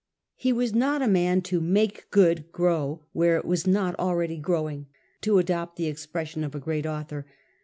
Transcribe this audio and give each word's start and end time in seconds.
He 0.35 0.51
was 0.51 0.73
not 0.73 1.03
a 1.03 1.07
man 1.07 1.43
to 1.43 1.61
make 1.61 2.09
good 2.09 2.51
grow 2.51 3.03
where 3.13 3.37
it 3.37 3.45
was 3.45 3.67
not 3.67 3.93
already 3.99 4.37
growing, 4.39 4.87
to 5.21 5.37
adopt 5.37 5.75
the 5.75 5.85
expression 5.85 6.43
of 6.43 6.55
a 6.55 6.59
great 6.59 6.87
author. 6.87 7.27